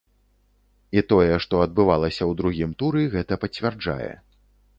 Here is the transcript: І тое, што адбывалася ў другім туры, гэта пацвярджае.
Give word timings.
І 0.97 1.03
тое, 1.11 1.35
што 1.45 1.55
адбывалася 1.65 2.19
ў 2.19 2.31
другім 2.41 2.71
туры, 2.81 3.01
гэта 3.19 3.33
пацвярджае. 3.45 4.11